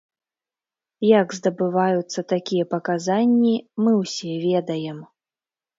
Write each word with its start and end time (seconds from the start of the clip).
Як 1.19 1.27
здабываюцца 1.39 2.19
такія 2.35 2.65
паказанні, 2.75 3.55
мы 3.83 3.91
ўсе 4.01 4.33
ведаем. 4.49 4.99